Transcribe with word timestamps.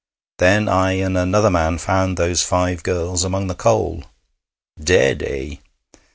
Then 0.39 0.67
I 0.67 0.93
and 0.93 1.15
another 1.15 1.51
man 1.51 1.77
found 1.77 2.17
those 2.17 2.41
five 2.41 2.81
girls 2.81 3.23
among 3.23 3.45
the 3.45 3.53
coal.' 3.53 4.03
'Dead, 4.83 5.21
eh?' 5.21 5.57